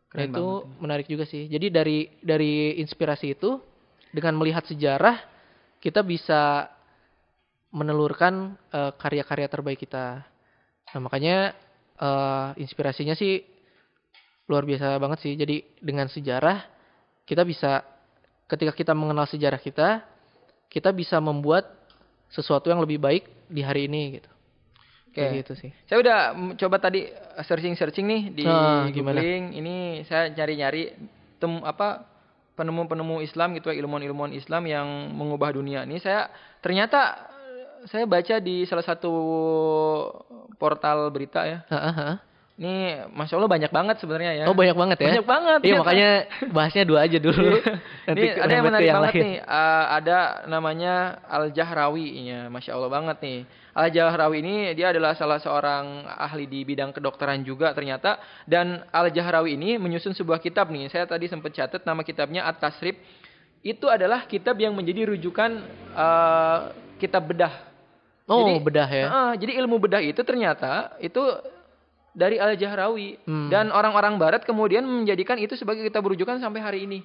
Keren 0.07 0.31
nah, 0.31 0.31
itu 0.31 0.45
banget. 0.47 0.79
menarik 0.79 1.07
juga 1.11 1.23
sih. 1.27 1.51
Jadi 1.51 1.67
dari 1.67 2.07
dari 2.23 2.79
inspirasi 2.79 3.35
itu 3.35 3.59
dengan 4.15 4.39
melihat 4.39 4.63
sejarah 4.63 5.19
kita 5.83 5.99
bisa 6.07 6.71
menelurkan 7.75 8.55
uh, 8.71 8.95
karya-karya 8.95 9.51
terbaik 9.51 9.83
kita. 9.83 10.23
Nah, 10.95 10.99
makanya 11.03 11.51
uh, 11.99 12.55
inspirasinya 12.55 13.11
sih 13.19 13.43
luar 14.45 14.63
biasa 14.65 14.97
banget 15.01 15.19
sih. 15.21 15.33
Jadi 15.33 15.65
dengan 15.81 16.09
sejarah 16.09 16.65
kita 17.25 17.41
bisa 17.41 17.81
ketika 18.45 18.71
kita 18.73 18.93
mengenal 18.93 19.25
sejarah 19.25 19.57
kita, 19.57 20.05
kita 20.69 20.93
bisa 20.93 21.17
membuat 21.17 21.65
sesuatu 22.29 22.69
yang 22.69 22.81
lebih 22.81 23.01
baik 23.01 23.25
di 23.49 23.61
hari 23.65 23.89
ini 23.89 24.21
gitu. 24.21 24.29
Oke, 25.15 25.23
okay. 25.23 25.39
gitu 25.39 25.53
sih. 25.55 25.71
Saya 25.87 25.97
udah 26.03 26.17
coba 26.59 26.75
tadi 26.77 27.07
searching-searching 27.39 28.03
nih 28.03 28.21
di 28.35 28.43
oh, 28.43 28.91
googling. 28.91 29.55
Ini 29.55 30.03
saya 30.03 30.27
nyari-nyari 30.27 30.91
tem 31.39 31.63
apa 31.63 32.03
penemu-penemu 32.59 33.23
Islam 33.23 33.55
gitu 33.55 33.71
ya, 33.71 33.79
ilmuwan-ilmuwan 33.79 34.35
Islam 34.35 34.67
yang 34.67 34.87
mengubah 35.15 35.55
dunia. 35.55 35.87
Ini 35.87 36.03
saya 36.03 36.27
ternyata 36.59 37.31
saya 37.87 38.03
baca 38.03 38.43
di 38.43 38.67
salah 38.67 38.83
satu 38.83 39.13
portal 40.59 41.07
berita 41.15 41.47
ya. 41.47 41.63
Uh 41.71 41.75
-huh. 41.79 42.13
Ini 42.55 43.11
masya 43.11 43.35
Allah 43.35 43.51
banyak 43.51 43.67
banget 43.67 43.99
sebenarnya 43.99 44.31
ya. 44.31 44.45
Oh 44.47 44.55
banyak 44.55 44.79
banget 44.79 44.97
ya. 45.03 45.07
Banyak 45.11 45.27
banget. 45.27 45.59
Iya 45.59 45.73
makanya 45.75 46.09
bahasnya 46.55 46.83
dua 46.87 47.03
aja 47.03 47.17
dulu. 47.19 47.59
Iya. 47.59 47.71
Nanti 48.07 48.25
ini 48.31 48.39
ada 48.39 48.53
yang 48.55 48.65
menarik 48.71 48.87
yang 48.87 48.95
banget 49.03 49.11
lain. 49.11 49.25
nih. 49.27 49.35
Uh, 49.43 49.85
ada 49.91 50.17
namanya 50.47 50.93
Al 51.27 51.51
Jahrawi, 51.51 52.07
ya, 52.31 52.47
masya 52.47 52.79
Allah 52.79 52.87
banget 52.87 53.17
nih. 53.19 53.39
Al 53.75 53.91
Jahrawi 53.91 54.37
ini 54.39 54.55
dia 54.71 54.95
adalah 54.95 55.19
salah 55.19 55.35
seorang 55.43 56.07
ahli 56.07 56.47
di 56.47 56.63
bidang 56.63 56.95
kedokteran 56.95 57.43
juga 57.43 57.75
ternyata. 57.75 58.23
Dan 58.47 58.87
Al 58.87 59.11
Jahrawi 59.11 59.59
ini 59.59 59.75
menyusun 59.75 60.15
sebuah 60.15 60.39
kitab 60.39 60.71
nih. 60.71 60.87
Saya 60.87 61.03
tadi 61.03 61.27
sempat 61.27 61.51
catat 61.51 61.83
nama 61.83 62.07
kitabnya 62.07 62.47
At 62.47 62.63
Tasrib. 62.63 62.95
Itu 63.59 63.91
adalah 63.91 64.31
kitab 64.31 64.55
yang 64.63 64.71
menjadi 64.71 65.11
rujukan 65.11 65.59
uh, 65.91 66.71
kitab 67.03 67.27
bedah. 67.27 67.51
Oh 68.31 68.47
jadi, 68.47 68.63
bedah 68.63 68.89
ya. 68.89 69.05
Uh, 69.11 69.33
jadi 69.35 69.59
ilmu 69.59 69.75
bedah 69.75 69.99
itu 69.99 70.23
ternyata 70.23 70.95
itu 71.03 71.19
dari 72.15 72.39
Al-Jahrawi 72.39 73.27
hmm. 73.27 73.51
dan 73.51 73.69
orang-orang 73.75 74.15
barat 74.15 74.47
kemudian 74.47 74.87
menjadikan 74.87 75.35
itu 75.35 75.59
sebagai 75.59 75.83
kitab 75.83 76.07
rujukan 76.07 76.39
sampai 76.39 76.63
hari 76.63 76.79
ini. 76.87 77.03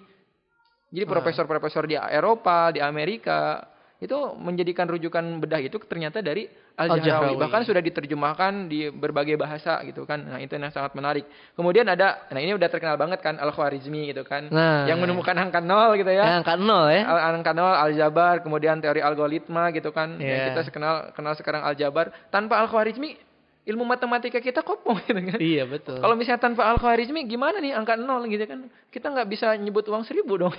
Jadi 0.90 1.04
ah. 1.06 1.10
profesor-profesor 1.10 1.84
di 1.90 1.98
Eropa, 1.98 2.70
di 2.70 2.78
Amerika 2.78 3.66
itu 4.00 4.16
menjadikan 4.40 4.88
rujukan 4.88 5.44
bedah 5.44 5.60
itu 5.60 5.76
ternyata 5.84 6.24
dari 6.24 6.48
Al-Jahrawi. 6.80 7.36
Al 7.36 7.40
Bahkan 7.44 7.62
sudah 7.68 7.84
diterjemahkan 7.84 8.72
di 8.72 8.88
berbagai 8.88 9.36
bahasa 9.36 9.84
gitu 9.84 10.08
kan. 10.08 10.24
Nah, 10.24 10.40
itu 10.40 10.56
yang 10.56 10.72
sangat 10.72 10.96
menarik. 10.96 11.28
Kemudian 11.52 11.84
ada 11.84 12.24
nah 12.32 12.40
ini 12.40 12.56
udah 12.56 12.68
terkenal 12.72 12.96
banget 12.96 13.20
kan 13.20 13.36
Al-Khwarizmi 13.36 14.08
gitu 14.08 14.24
kan. 14.24 14.48
Nah, 14.48 14.88
yang 14.88 15.04
menemukan 15.04 15.36
angka 15.36 15.60
nol 15.60 16.00
gitu 16.00 16.08
ya. 16.08 16.40
Angka 16.40 16.56
nol 16.56 16.88
ya. 16.88 17.04
Al 17.04 17.44
angka 17.44 17.52
nol, 17.52 17.76
Al-Jabar, 17.76 18.40
kemudian 18.40 18.80
teori 18.80 19.04
algoritma 19.04 19.68
gitu 19.76 19.92
kan. 19.92 20.16
Yeah. 20.16 20.56
Yang 20.56 20.64
kita 20.64 20.80
kenal 20.80 21.12
kenal 21.12 21.36
sekarang 21.36 21.60
Al-Jabar. 21.68 22.08
Tanpa 22.32 22.56
Al-Khwarizmi 22.64 23.29
ilmu 23.68 23.84
matematika 23.84 24.40
kita 24.40 24.64
kopong 24.64 25.00
gitu 25.08 25.20
kan. 25.20 25.38
Iya 25.38 25.64
betul. 25.68 26.00
Kalau 26.00 26.16
misalnya 26.16 26.40
tanpa 26.40 26.64
Al-Khwarizmi 26.72 27.28
gimana 27.28 27.60
nih 27.60 27.76
angka 27.76 27.96
nol 28.00 28.24
gitu 28.30 28.44
kan. 28.48 28.66
Kita 28.88 29.12
nggak 29.12 29.28
bisa 29.28 29.52
nyebut 29.60 29.84
uang 29.88 30.04
seribu 30.08 30.40
dong. 30.40 30.54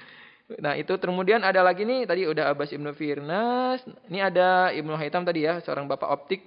nah 0.64 0.76
itu 0.76 0.92
kemudian 1.00 1.40
ada 1.40 1.64
lagi 1.64 1.88
nih 1.88 2.04
tadi 2.04 2.28
udah 2.28 2.52
Abbas 2.52 2.70
Ibnu 2.76 2.92
Firnas. 2.92 3.80
Ini 4.12 4.18
ada 4.28 4.70
Ibnu 4.76 4.92
Haitam 4.94 5.24
tadi 5.24 5.48
ya 5.48 5.60
seorang 5.64 5.88
bapak 5.88 6.08
optik. 6.10 6.40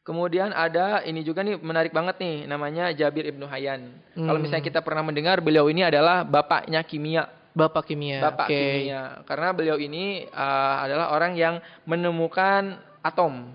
Kemudian 0.00 0.56
ada 0.56 1.04
ini 1.04 1.20
juga 1.20 1.44
nih 1.44 1.60
menarik 1.60 1.92
banget 1.92 2.16
nih 2.18 2.48
namanya 2.48 2.88
Jabir 2.94 3.28
Ibnu 3.30 3.44
Hayyan. 3.44 4.00
Hmm. 4.16 4.26
Kalau 4.26 4.38
misalnya 4.40 4.64
kita 4.64 4.80
pernah 4.80 5.04
mendengar 5.04 5.44
beliau 5.44 5.68
ini 5.68 5.84
adalah 5.84 6.24
bapaknya 6.24 6.80
kimia. 6.86 7.28
Bapak 7.52 7.90
kimia. 7.90 8.22
Bapak 8.22 8.48
okay. 8.48 8.88
kimia. 8.88 9.20
Karena 9.28 9.52
beliau 9.52 9.76
ini 9.76 10.24
uh, 10.30 10.76
adalah 10.86 11.12
orang 11.12 11.36
yang 11.36 11.60
menemukan 11.84 12.80
atom. 13.04 13.52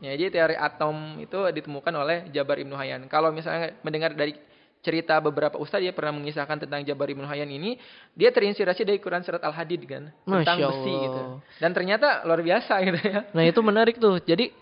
Ya, 0.00 0.12
jadi 0.12 0.28
teori 0.28 0.56
atom 0.56 1.16
itu 1.20 1.38
ditemukan 1.56 1.94
oleh 1.96 2.28
Jabar 2.32 2.60
Ibnu 2.60 2.76
Hayyan. 2.76 3.08
Kalau 3.08 3.32
misalnya 3.32 3.72
mendengar 3.80 4.12
dari 4.12 4.36
cerita 4.84 5.18
beberapa 5.18 5.58
ustadz 5.58 5.82
dia 5.82 5.90
pernah 5.90 6.14
mengisahkan 6.14 6.68
tentang 6.68 6.84
Jabar 6.84 7.08
Ibnu 7.08 7.24
Hayyan 7.24 7.48
ini, 7.48 7.80
dia 8.12 8.28
terinspirasi 8.30 8.84
dari 8.84 9.00
Quran 9.00 9.24
surat 9.24 9.40
Al-Hadid 9.42 9.82
kan, 9.88 10.12
tentang 10.22 10.56
Masya 10.60 10.68
besi 10.68 10.92
gitu. 10.92 11.20
Dan 11.58 11.70
ternyata 11.72 12.22
luar 12.28 12.44
biasa 12.44 12.74
gitu 12.84 12.98
ya. 13.00 13.20
Nah, 13.32 13.44
itu 13.48 13.60
menarik 13.64 13.96
tuh. 13.96 14.20
Jadi 14.20 14.52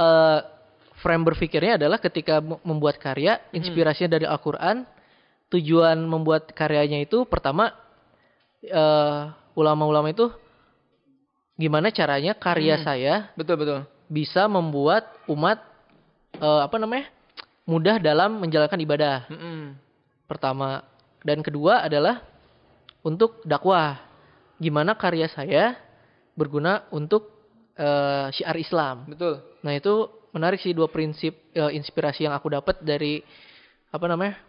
uh, 0.00 0.40
frame 0.98 1.24
berpikirnya 1.30 1.78
adalah 1.78 2.00
ketika 2.00 2.40
membuat 2.42 2.96
karya, 2.98 3.38
hmm. 3.38 3.54
inspirasinya 3.60 4.08
hmm. 4.10 4.16
dari 4.18 4.26
Al-Qur'an, 4.26 4.76
tujuan 5.48 5.96
membuat 6.04 6.52
karyanya 6.52 7.00
itu 7.00 7.24
pertama 7.24 7.72
uh, 8.68 9.32
ulama-ulama 9.56 10.12
itu 10.12 10.28
gimana 11.58 11.90
caranya 11.90 12.36
karya 12.36 12.78
hmm. 12.78 12.84
saya 12.84 13.14
betul 13.34 13.56
betul 13.58 13.80
bisa 14.08 14.48
membuat 14.48 15.04
umat 15.28 15.60
uh, 16.40 16.64
apa 16.64 16.76
namanya 16.80 17.12
mudah 17.68 18.00
dalam 18.00 18.40
menjalankan 18.40 18.80
ibadah. 18.80 19.28
Mm 19.28 19.38
-hmm. 19.38 19.60
Pertama 20.24 20.84
dan 21.20 21.44
kedua 21.44 21.84
adalah 21.84 22.24
untuk 23.04 23.44
dakwah. 23.44 24.00
Gimana 24.58 24.98
karya 24.98 25.30
saya 25.30 25.78
berguna 26.34 26.88
untuk 26.90 27.30
uh, 27.78 28.32
syiar 28.32 28.56
Islam. 28.58 29.06
Betul. 29.06 29.44
Nah 29.62 29.72
itu 29.76 30.08
menarik 30.32 30.58
sih 30.58 30.74
dua 30.74 30.88
prinsip 30.90 31.36
uh, 31.54 31.70
inspirasi 31.70 32.26
yang 32.26 32.34
aku 32.34 32.50
dapat 32.50 32.80
dari 32.82 33.22
apa 33.88 34.04
namanya 34.08 34.40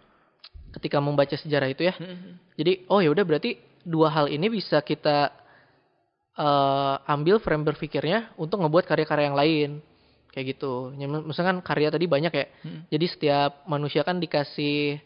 ketika 0.80 0.98
membaca 1.04 1.36
sejarah 1.36 1.70
itu 1.70 1.86
ya. 1.86 1.94
Mm 2.00 2.08
-hmm. 2.08 2.34
Jadi 2.56 2.74
oh 2.88 3.04
ya 3.04 3.12
udah 3.12 3.26
berarti 3.28 3.60
dua 3.84 4.08
hal 4.10 4.32
ini 4.32 4.48
bisa 4.48 4.80
kita 4.80 5.30
uh, 6.38 7.00
ambil 7.10 7.42
frame 7.42 7.66
berpikirnya 7.66 8.34
untuk 8.38 8.62
ngebuat 8.62 8.86
karya-karya 8.86 9.26
yang 9.32 9.40
lain 9.40 9.70
kayak 10.30 10.56
gitu. 10.56 10.94
Misalnya 11.26 11.58
kan 11.58 11.60
karya 11.66 11.90
tadi 11.90 12.06
banyak 12.06 12.34
ya. 12.34 12.46
Hmm. 12.62 12.82
Jadi 12.94 13.06
setiap 13.10 13.52
manusia 13.66 14.06
kan 14.06 14.22
dikasih 14.22 15.02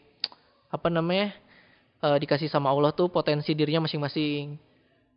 apa 0.68 0.88
namanya? 0.92 1.32
Uh, 2.04 2.20
dikasih 2.20 2.52
sama 2.52 2.68
Allah 2.68 2.92
tuh 2.92 3.08
potensi 3.08 3.56
dirinya 3.56 3.88
masing-masing. 3.88 4.60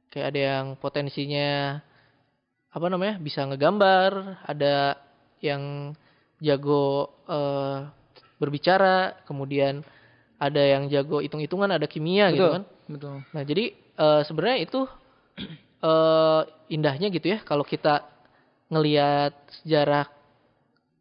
Kayak 0.08 0.28
ada 0.32 0.40
yang 0.40 0.66
potensinya 0.80 1.82
apa 2.72 2.88
namanya? 2.88 3.20
bisa 3.20 3.44
ngegambar, 3.44 4.40
ada 4.48 4.96
yang 5.44 5.92
jago 6.40 7.12
uh, 7.28 7.90
berbicara, 8.38 9.20
kemudian 9.26 9.84
ada 10.38 10.62
yang 10.62 10.86
jago 10.88 11.20
hitung-hitungan, 11.20 11.74
ada 11.74 11.90
kimia 11.90 12.30
gitu 12.32 12.38
Betul. 12.38 12.46
gitu 12.46 12.56
kan. 12.56 12.64
Betul. 12.88 13.16
Nah, 13.34 13.44
jadi 13.44 13.66
uh, 13.98 14.22
sebenarnya 14.24 14.58
itu 14.64 14.80
uh, 15.84 16.42
indahnya 16.72 17.12
gitu 17.12 17.34
ya 17.34 17.42
kalau 17.44 17.66
kita 17.66 18.06
ngelihat 18.68 19.34
sejarah 19.64 20.08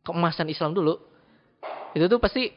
keemasan 0.07 0.47
Islam 0.51 0.73
dulu 0.75 0.99
itu 1.97 2.05
tuh 2.07 2.21
pasti 2.23 2.53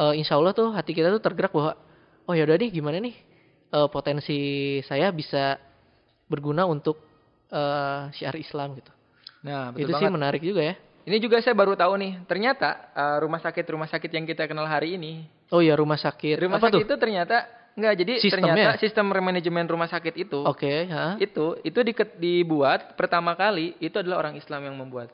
uh, 0.00 0.14
insya 0.16 0.40
Allah 0.40 0.56
tuh 0.56 0.72
hati 0.74 0.96
kita 0.96 1.12
tuh 1.12 1.22
tergerak 1.22 1.52
bahwa 1.54 1.78
oh 2.26 2.34
ya 2.34 2.42
udah 2.42 2.56
nih 2.58 2.70
gimana 2.72 2.98
nih 2.98 3.14
uh, 3.72 3.88
potensi 3.88 4.78
saya 4.86 5.12
bisa 5.14 5.58
berguna 6.28 6.64
untuk 6.64 6.96
uh, 7.52 8.08
syiar 8.16 8.36
Islam 8.40 8.80
gitu. 8.80 8.92
Nah, 9.44 9.74
betul 9.74 9.84
itu 9.84 9.92
banget. 9.92 10.02
sih 10.08 10.14
menarik 10.14 10.42
juga 10.42 10.62
ya. 10.64 10.74
Ini 11.02 11.18
juga 11.18 11.42
saya 11.42 11.52
baru 11.58 11.74
tahu 11.74 11.98
nih, 11.98 12.12
ternyata 12.30 12.94
uh, 12.94 13.18
rumah 13.18 13.42
sakit 13.42 13.64
rumah 13.74 13.90
sakit 13.90 14.06
yang 14.06 14.22
kita 14.22 14.46
kenal 14.46 14.70
hari 14.70 14.94
ini. 14.94 15.26
Oh 15.50 15.58
iya 15.58 15.74
rumah 15.74 15.98
sakit. 15.98 16.38
Rumah 16.38 16.62
Apa 16.62 16.70
sakit 16.70 16.86
tuh? 16.86 16.86
itu 16.86 16.94
ternyata 16.94 17.42
Enggak, 17.72 17.94
jadi 18.04 18.12
Sistemnya? 18.20 18.52
ternyata 18.52 18.70
sistem 18.80 19.06
manajemen 19.08 19.64
rumah 19.64 19.88
sakit 19.88 20.14
itu, 20.20 20.44
oke, 20.44 20.60
okay, 20.60 20.88
itu 21.24 21.56
itu 21.64 21.80
di, 21.80 21.92
dibuat 22.20 22.94
pertama 23.00 23.32
kali 23.32 23.72
itu 23.80 23.96
adalah 23.96 24.28
orang 24.28 24.36
Islam 24.36 24.68
yang 24.68 24.76
membuat. 24.76 25.08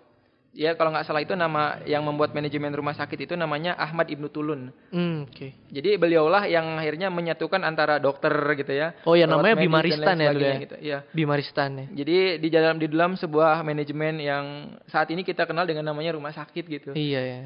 Ya 0.59 0.75
kalau 0.75 0.91
nggak 0.91 1.07
salah 1.07 1.23
itu 1.23 1.37
nama 1.37 1.79
yang 1.85 2.03
membuat 2.03 2.33
manajemen 2.35 2.73
rumah 2.73 2.97
sakit 2.97 3.31
itu 3.31 3.35
namanya 3.38 3.77
Ahmad 3.79 4.11
Ibnu 4.11 4.27
Tulun. 4.33 4.75
Mm, 4.91 5.29
oke. 5.29 5.31
Okay. 5.31 5.50
Jadi 5.71 6.00
beliaulah 6.00 6.49
yang 6.50 6.81
akhirnya 6.81 7.12
menyatukan 7.12 7.62
antara 7.62 8.00
dokter 8.00 8.33
gitu 8.57 8.73
ya. 8.73 8.97
Oh 9.07 9.15
ya 9.15 9.29
namanya 9.29 9.61
Bimaristan 9.61 10.19
ya 10.19 10.33
ya. 10.35 10.53
Gitu. 10.59 10.77
ya. 10.81 10.99
Bimaristan 11.12 11.71
ya. 11.79 11.87
Jadi 12.03 12.43
di 12.43 12.49
dalam 12.49 12.81
di 12.81 12.88
dalam 12.91 13.15
sebuah 13.15 13.61
manajemen 13.61 14.19
yang 14.19 14.45
saat 14.88 15.12
ini 15.12 15.23
kita 15.23 15.47
kenal 15.47 15.69
dengan 15.69 15.95
namanya 15.95 16.17
rumah 16.17 16.35
sakit 16.35 16.65
gitu. 16.65 16.91
Iya 16.97 17.21
ya. 17.23 17.41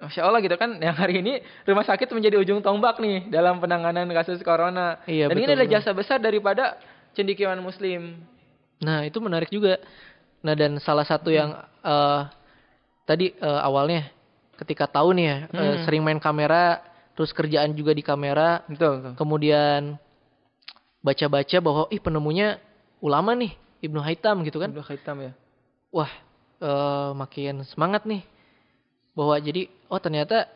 Masya 0.00 0.24
Allah 0.24 0.40
gitu 0.40 0.56
kan 0.56 0.80
yang 0.80 0.96
hari 0.96 1.20
ini 1.20 1.44
rumah 1.68 1.84
sakit 1.84 2.08
menjadi 2.16 2.40
ujung 2.40 2.64
tombak 2.64 2.96
nih 3.04 3.28
dalam 3.28 3.60
penanganan 3.60 4.08
kasus 4.16 4.40
corona. 4.40 4.96
Iya, 5.04 5.28
Dan 5.28 5.36
betul, 5.36 5.44
ini 5.44 5.52
adalah 5.52 5.68
jasa 5.68 5.90
besar 5.92 6.16
daripada 6.16 6.80
cendikiawan 7.12 7.60
muslim. 7.60 8.16
Nah 8.80 9.04
itu 9.04 9.20
menarik 9.20 9.52
juga. 9.52 9.76
Nah 10.40 10.56
dan 10.56 10.80
salah 10.80 11.04
satu 11.04 11.28
hmm. 11.28 11.36
yang 11.36 11.50
uh, 11.84 12.32
tadi 13.04 13.36
uh, 13.44 13.60
awalnya 13.60 14.08
ketika 14.56 14.88
tahu 14.88 15.12
nih 15.12 15.26
ya 15.28 15.36
hmm. 15.52 15.60
uh, 15.60 15.76
sering 15.84 16.00
main 16.00 16.16
kamera, 16.16 16.80
terus 17.12 17.36
kerjaan 17.36 17.76
juga 17.76 17.92
di 17.92 18.00
kamera, 18.00 18.64
betul, 18.64 19.04
betul. 19.04 19.12
kemudian 19.20 20.00
baca-baca 21.04 21.56
bahwa 21.60 21.84
ih 21.92 22.00
penemunya 22.00 22.56
ulama 23.04 23.36
nih 23.36 23.52
Ibnu 23.84 24.00
Haitam 24.00 24.40
gitu 24.48 24.64
kan? 24.64 24.72
Ibnu 24.72 24.84
Haitam 24.84 25.16
ya. 25.20 25.32
Wah 25.92 26.12
uh, 26.64 27.12
makin 27.12 27.68
semangat 27.68 28.08
nih 28.08 28.24
bahwa 29.14 29.36
jadi 29.38 29.66
oh 29.90 30.00
ternyata 30.00 30.46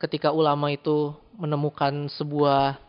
ketika 0.00 0.34
ulama 0.34 0.72
itu 0.72 1.14
menemukan 1.38 2.10
sebuah 2.10 2.80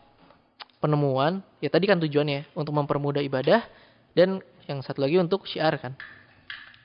penemuan 0.82 1.40
ya 1.62 1.70
tadi 1.72 1.88
kan 1.88 1.96
tujuannya 2.02 2.52
untuk 2.52 2.76
mempermudah 2.76 3.22
ibadah 3.24 3.64
dan 4.12 4.42
yang 4.64 4.80
satu 4.80 5.04
lagi 5.04 5.20
untuk 5.20 5.44
syiar 5.44 5.76
kan. 5.76 5.92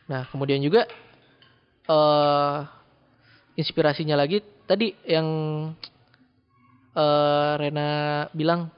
Nah 0.07 0.27
kemudian 0.31 0.59
juga 0.59 0.88
uh, 1.88 2.67
inspirasinya 3.55 4.15
lagi 4.19 4.43
tadi 4.67 4.93
yang 5.07 5.27
uh, 6.93 7.53
Rena 7.57 8.27
bilang 8.36 8.69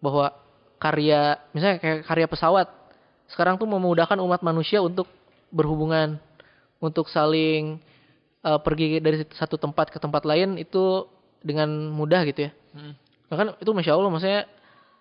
bahwa 0.00 0.32
karya 0.76 1.40
misalnya 1.56 1.80
kayak 1.80 2.00
karya 2.04 2.26
pesawat 2.28 2.68
sekarang 3.26 3.58
tuh 3.58 3.66
memudahkan 3.66 4.20
umat 4.22 4.44
manusia 4.44 4.78
untuk 4.78 5.08
berhubungan 5.50 6.20
untuk 6.78 7.08
saling 7.08 7.80
uh, 8.46 8.60
pergi 8.62 9.02
dari 9.02 9.26
satu 9.34 9.58
tempat 9.58 9.90
ke 9.90 9.98
tempat 9.98 10.22
lain 10.22 10.54
itu 10.54 11.10
dengan 11.42 11.66
mudah 11.90 12.22
gitu 12.30 12.46
ya. 12.46 12.50
Hmm. 12.70 12.94
Bahkan 13.26 13.46
itu 13.58 13.70
masya 13.74 13.98
Allah 13.98 14.10
maksudnya 14.14 14.42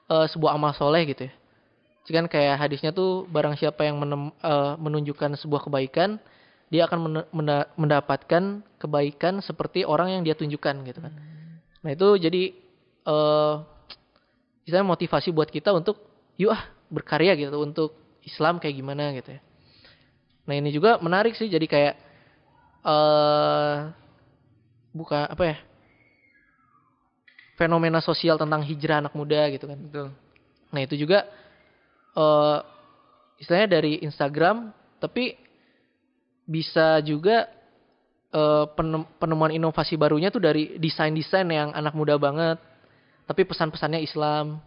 uh, 0.09 0.25
sebuah 0.25 0.57
amal 0.57 0.73
soleh 0.73 1.05
gitu 1.05 1.29
ya. 1.29 1.33
Kan 2.05 2.29
kayak 2.29 2.61
hadisnya 2.61 2.93
tuh 2.93 3.25
barang 3.29 3.57
siapa 3.57 3.85
yang 3.85 3.97
menem, 3.97 4.29
uh, 4.41 4.77
menunjukkan 4.77 5.37
sebuah 5.41 5.65
kebaikan, 5.65 6.21
dia 6.69 6.85
akan 6.85 6.97
men 7.01 7.49
mendapatkan 7.77 8.61
kebaikan 8.81 9.41
seperti 9.41 9.85
orang 9.85 10.17
yang 10.17 10.21
dia 10.25 10.37
tunjukkan 10.37 10.85
gitu 10.85 10.99
kan. 11.01 11.13
Hmm. 11.13 11.61
Nah 11.85 11.91
itu 11.93 12.07
jadi 12.17 12.43
uh, 13.09 13.61
misalnya 14.65 14.85
motivasi 14.89 15.29
buat 15.33 15.49
kita 15.49 15.73
untuk 15.73 16.01
yuk 16.37 16.53
ah 16.53 16.61
berkarya 16.89 17.33
gitu 17.37 17.57
untuk 17.57 17.97
Islam 18.25 18.57
kayak 18.61 18.75
gimana 18.77 19.13
gitu 19.17 19.37
ya. 19.37 19.41
Nah 20.45 20.53
ini 20.53 20.69
juga 20.69 21.01
menarik 21.01 21.33
sih 21.33 21.49
jadi 21.49 21.65
kayak 21.65 22.04
uh, 22.85 23.89
buka 24.95 25.27
apa 25.27 25.43
ya 25.43 25.57
fenomena 27.59 28.03
sosial 28.03 28.37
tentang 28.37 28.61
hijrah 28.61 29.01
anak 29.01 29.15
muda 29.15 29.47
gitu 29.51 29.65
kan. 29.65 29.79
Betul. 29.79 30.07
Nah 30.71 30.81
itu 30.83 30.95
juga 30.99 31.27
uh, 32.15 32.59
istilahnya 33.39 33.79
dari 33.79 34.03
Instagram, 34.03 34.71
tapi 34.99 35.39
bisa 36.45 37.01
juga 37.01 37.47
uh, 38.35 38.69
penemuan 39.17 39.55
inovasi 39.55 39.95
barunya 39.95 40.29
tuh 40.29 40.43
dari 40.43 40.75
desain-desain 40.77 41.47
yang 41.47 41.71
anak 41.71 41.95
muda 41.95 42.19
banget, 42.19 42.59
tapi 43.25 43.47
pesan-pesannya 43.47 44.03
Islam. 44.03 44.59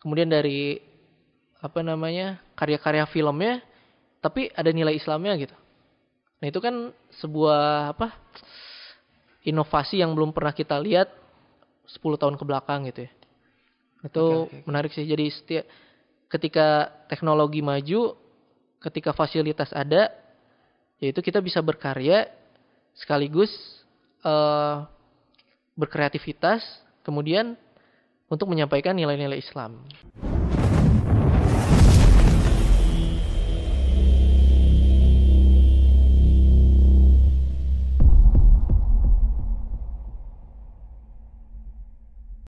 Kemudian 0.00 0.26
dari 0.26 0.82
apa 1.62 1.78
namanya 1.84 2.42
karya-karya 2.58 3.06
filmnya, 3.06 3.62
tapi 4.18 4.50
ada 4.50 4.72
nilai 4.72 4.98
Islamnya 4.98 5.36
gitu. 5.38 5.56
Nah 6.42 6.50
itu 6.50 6.58
kan 6.58 6.90
sebuah 7.22 7.94
apa 7.94 8.18
inovasi 9.46 10.02
yang 10.02 10.10
belum 10.18 10.34
pernah 10.34 10.50
kita 10.50 10.74
lihat 10.82 11.06
10 11.86 12.02
tahun 12.18 12.34
ke 12.34 12.42
belakang 12.42 12.90
gitu 12.90 13.06
ya. 13.06 13.12
Itu 14.02 14.50
okay, 14.50 14.58
okay. 14.58 14.62
menarik 14.66 14.90
sih. 14.90 15.06
Jadi 15.06 15.26
setiap 15.30 15.64
ketika 16.26 16.90
teknologi 17.06 17.62
maju, 17.62 18.18
ketika 18.82 19.14
fasilitas 19.14 19.70
ada, 19.70 20.10
yaitu 20.98 21.22
kita 21.22 21.38
bisa 21.38 21.62
berkarya 21.62 22.26
sekaligus 22.98 23.54
uh, 24.26 24.82
berkreativitas, 25.78 26.62
kemudian 27.06 27.54
untuk 28.26 28.50
menyampaikan 28.50 28.98
nilai-nilai 28.98 29.38
Islam. 29.38 29.78